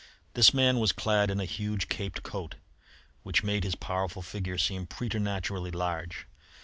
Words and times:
This 0.33 0.51
man 0.51 0.79
was 0.79 0.93
clad 0.93 1.29
in 1.29 1.39
a 1.39 1.45
huge 1.45 1.87
caped 1.87 2.23
coat, 2.23 2.55
which 3.21 3.43
made 3.43 3.63
his 3.63 3.75
powerful 3.75 4.23
figure 4.23 4.57
seem 4.57 4.87
preternaturally 4.87 5.69
large. 5.69 6.25